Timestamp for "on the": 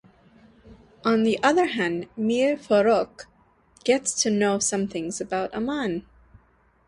1.05-1.37